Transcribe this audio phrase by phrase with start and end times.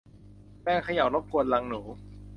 [0.63, 1.81] แรงเขย่ารบกวนรังหนู